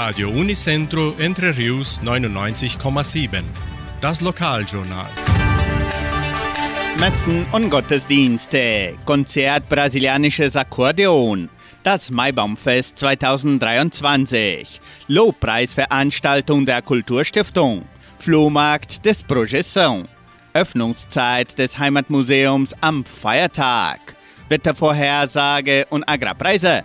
Radio 0.00 0.28
Unicentro 0.30 1.16
Entre 1.18 1.56
Rius 1.56 2.00
99,7. 2.04 3.42
Das 4.00 4.20
Lokaljournal. 4.20 5.10
Messen 7.00 7.44
und 7.50 7.68
Gottesdienste. 7.68 8.94
Konzert 9.04 9.68
Brasilianisches 9.68 10.54
Akkordeon. 10.54 11.48
Das 11.82 12.12
Maibaumfest 12.12 12.96
2023. 12.96 14.80
Lobpreisveranstaltung 15.08 16.64
der 16.64 16.80
Kulturstiftung. 16.82 17.82
Flohmarkt 18.20 19.04
des 19.04 19.24
Projeção. 19.24 20.04
Öffnungszeit 20.54 21.58
des 21.58 21.76
Heimatmuseums 21.76 22.70
am 22.82 23.04
Feiertag. 23.04 23.98
Wettervorhersage 24.48 25.86
und 25.90 26.08
Agrarpreise. 26.08 26.84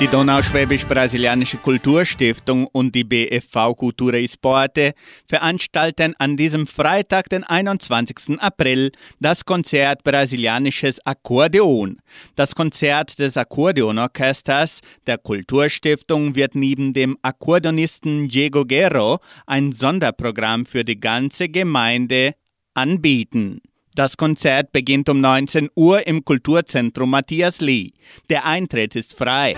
Die 0.00 0.08
Donauschwäbisch-Brasilianische 0.08 1.58
Kulturstiftung 1.58 2.66
und 2.68 2.94
die 2.94 3.04
BFV 3.04 3.76
Cultura 3.76 4.16
e 4.16 4.26
Sporte 4.26 4.94
veranstalten 5.28 6.14
an 6.18 6.38
diesem 6.38 6.66
Freitag, 6.66 7.28
den 7.28 7.44
21. 7.44 8.40
April, 8.40 8.92
das 9.20 9.44
Konzert 9.44 10.02
Brasilianisches 10.02 11.04
Akkordeon. 11.04 11.98
Das 12.34 12.54
Konzert 12.54 13.18
des 13.18 13.36
Akkordeonorchesters 13.36 14.80
der 15.06 15.18
Kulturstiftung 15.18 16.34
wird 16.34 16.54
neben 16.54 16.94
dem 16.94 17.18
Akkordeonisten 17.20 18.30
Diego 18.30 18.64
Guerro 18.64 19.18
ein 19.46 19.72
Sonderprogramm 19.72 20.64
für 20.64 20.82
die 20.82 20.98
ganze 20.98 21.50
Gemeinde 21.50 22.36
anbieten. 22.72 23.60
Das 23.94 24.16
Konzert 24.16 24.72
beginnt 24.72 25.10
um 25.10 25.20
19 25.20 25.68
Uhr 25.74 26.06
im 26.06 26.24
Kulturzentrum 26.24 27.10
Matthias 27.10 27.60
Lee. 27.60 27.90
Der 28.30 28.46
Eintritt 28.46 28.96
ist 28.96 29.14
frei. 29.14 29.56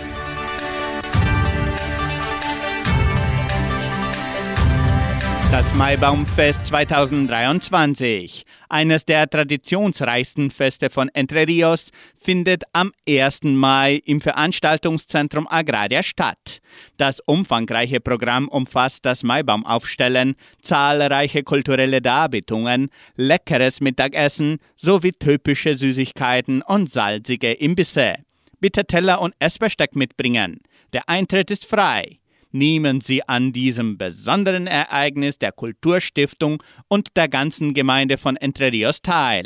Das 5.53 5.75
Maibaumfest 5.75 6.69
2023, 6.69 8.45
eines 8.71 9.05
der 9.05 9.29
traditionsreichsten 9.29 10.51
Feste 10.51 10.89
von 10.89 11.11
Entre 11.11 11.47
Rios, 11.47 11.91
findet 12.17 12.63
am 12.73 12.93
1. 13.07 13.43
Mai 13.43 14.01
im 14.07 14.23
Veranstaltungszentrum 14.23 15.47
Agraria 15.47 16.03
statt. 16.03 16.61
Das 16.97 17.21
umfangreiche 17.27 18.01
Programm 18.01 18.49
umfasst 18.49 19.05
das 19.05 19.25
Maibaumaufstellen, 19.25 20.37
zahlreiche 20.63 21.43
kulturelle 21.43 22.01
Darbietungen, 22.01 22.89
leckeres 23.17 23.83
Mittagessen 23.83 24.57
sowie 24.79 25.13
typische 25.13 25.77
Süßigkeiten 25.77 26.63
und 26.63 26.91
salzige 26.91 27.53
Imbisse. 27.53 28.15
Bitte 28.59 28.87
Teller 28.87 29.21
und 29.21 29.35
Essbesteck 29.39 29.97
mitbringen. 29.97 30.61
Der 30.95 31.11
Eintritt 31.11 31.51
ist 31.51 31.67
frei 31.67 32.22
nehmen 32.53 33.01
Sie 33.01 33.27
an 33.29 33.53
diesem 33.53 33.99
besonderen 33.99 34.67
Ereignis 34.67 35.39
der 35.39 35.53
Kulturstiftung 35.53 36.63
und 36.89 37.17
der 37.17 37.29
ganzen 37.29 37.75
Gemeinde 37.75 38.19
von 38.19 38.37
Entre 38.37 38.73
Rios 38.73 39.03
teil. 39.03 39.45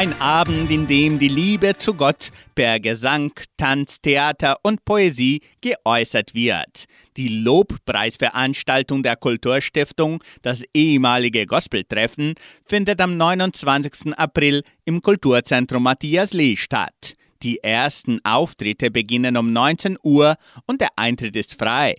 Ein 0.00 0.18
Abend, 0.18 0.70
in 0.70 0.86
dem 0.86 1.18
die 1.18 1.28
Liebe 1.28 1.76
zu 1.76 1.92
Gott 1.92 2.30
per 2.54 2.80
Gesang, 2.80 3.32
Tanz, 3.58 4.00
Theater 4.00 4.56
und 4.62 4.82
Poesie 4.86 5.42
geäußert 5.60 6.34
wird. 6.34 6.86
Die 7.18 7.28
Lobpreisveranstaltung 7.28 9.02
der 9.02 9.16
Kulturstiftung, 9.16 10.24
das 10.40 10.62
ehemalige 10.72 11.44
Gospeltreffen, 11.44 12.32
findet 12.64 12.98
am 13.02 13.18
29. 13.18 14.16
April 14.16 14.62
im 14.86 15.02
Kulturzentrum 15.02 15.82
Matthias 15.82 16.32
Lee 16.32 16.56
statt. 16.56 17.14
Die 17.42 17.64
ersten 17.64 18.20
Auftritte 18.22 18.90
beginnen 18.90 19.38
um 19.38 19.50
19 19.50 19.96
Uhr 20.02 20.36
und 20.66 20.82
der 20.82 20.90
Eintritt 20.96 21.36
ist 21.36 21.58
frei. 21.58 21.94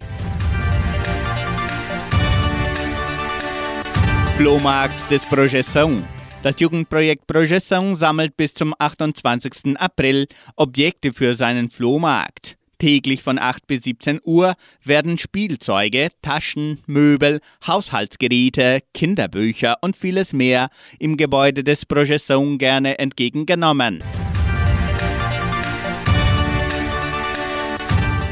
Flohmarkt 4.37 5.09
des 5.09 5.25
Projeção. 5.25 6.03
Das 6.43 6.59
Jugendprojekt 6.59 7.25
Projeção 7.27 7.95
sammelt 7.95 8.37
bis 8.37 8.53
zum 8.53 8.75
28. 8.77 9.79
April 9.79 10.27
Objekte 10.55 11.11
für 11.11 11.33
seinen 11.33 11.71
Flohmarkt. 11.71 12.57
Täglich 12.77 13.23
von 13.23 13.39
8 13.39 13.65
bis 13.65 13.83
17 13.83 14.21
Uhr 14.23 14.53
werden 14.83 15.17
Spielzeuge, 15.17 16.09
Taschen, 16.21 16.79
Möbel, 16.85 17.39
Haushaltsgeräte, 17.65 18.81
Kinderbücher 18.93 19.77
und 19.81 19.95
vieles 19.95 20.33
mehr 20.33 20.69
im 20.99 21.17
Gebäude 21.17 21.63
des 21.63 21.87
Projeção 21.87 22.59
gerne 22.59 22.99
entgegengenommen. 22.99 24.03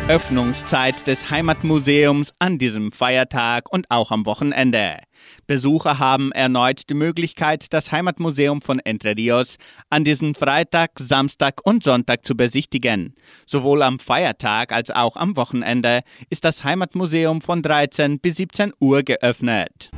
Öffnungszeit 0.09 1.05
des 1.05 1.29
Heimatmuseums 1.29 2.33
an 2.39 2.57
diesem 2.57 2.91
Feiertag 2.91 3.71
und 3.71 3.85
auch 3.91 4.09
am 4.09 4.25
Wochenende. 4.25 4.97
Besucher 5.45 5.99
haben 5.99 6.31
erneut 6.31 6.89
die 6.89 6.95
Möglichkeit, 6.95 7.71
das 7.73 7.91
Heimatmuseum 7.91 8.63
von 8.63 8.79
Entre 8.79 9.15
Rios 9.15 9.57
an 9.91 10.03
diesem 10.03 10.33
Freitag, 10.33 10.93
Samstag 10.97 11.61
und 11.63 11.83
Sonntag 11.83 12.25
zu 12.25 12.35
besichtigen. 12.35 13.13
Sowohl 13.45 13.83
am 13.83 13.99
Feiertag 13.99 14.71
als 14.71 14.89
auch 14.89 15.15
am 15.15 15.35
Wochenende 15.35 16.01
ist 16.31 16.43
das 16.43 16.63
Heimatmuseum 16.63 17.41
von 17.41 17.61
13 17.61 18.19
bis 18.19 18.37
17 18.37 18.73
Uhr 18.79 19.03
geöffnet. 19.03 19.91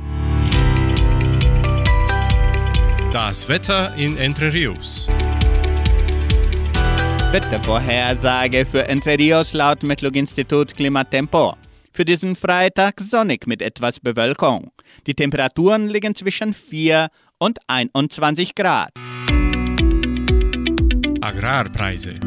Das 3.14 3.48
Wetter 3.48 3.94
in 3.96 4.18
Entre 4.18 4.52
Rios. 4.52 5.08
Wettervorhersage 7.32 8.66
für 8.66 8.86
Entre 8.88 9.18
Rios 9.18 9.54
laut 9.54 9.82
Metlog-Institut 9.82 10.74
Klimatempo. 10.76 11.54
Für 11.90 12.04
diesen 12.04 12.36
Freitag 12.36 13.00
sonnig 13.00 13.46
mit 13.46 13.62
etwas 13.62 13.98
Bewölkung. 13.98 14.70
Die 15.06 15.14
Temperaturen 15.14 15.88
liegen 15.88 16.14
zwischen 16.14 16.52
4 16.52 17.08
und 17.38 17.58
21 17.68 18.54
Grad. 18.54 18.90
Agrarpreise. 21.22 22.20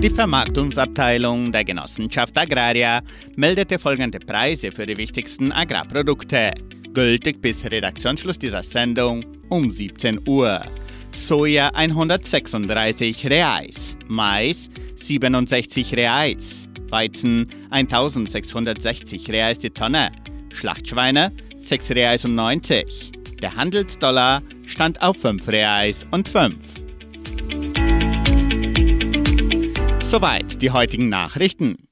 Die 0.00 0.10
Vermarktungsabteilung 0.10 1.50
der 1.50 1.64
Genossenschaft 1.64 2.38
Agraria 2.38 3.00
meldete 3.34 3.80
folgende 3.80 4.20
Preise 4.20 4.70
für 4.70 4.86
die 4.86 4.96
wichtigsten 4.96 5.50
Agrarprodukte. 5.50 6.52
Gültig 6.94 7.42
bis 7.42 7.64
Redaktionsschluss 7.64 8.38
dieser 8.38 8.62
Sendung 8.62 9.24
um 9.48 9.72
17 9.72 10.20
Uhr. 10.28 10.60
Soja 11.12 11.70
136 11.74 13.26
Reais, 13.26 13.96
Mais 14.08 14.70
67 14.96 15.94
Reais, 15.94 16.68
Weizen 16.88 17.46
1660 17.70 19.30
Reais 19.30 19.58
die 19.60 19.70
Tonne, 19.70 20.12
Schlachtschweine 20.52 21.32
6 21.58 21.90
Reais 21.90 22.24
und 22.24 22.34
90. 22.34 23.12
Der 23.42 23.54
Handelsdollar 23.54 24.42
stand 24.66 25.00
auf 25.02 25.20
5 25.20 25.46
Reais 25.48 26.06
und 26.10 26.28
5. 26.28 26.56
Soweit 30.00 30.60
die 30.60 30.70
heutigen 30.70 31.08
Nachrichten. 31.08 31.89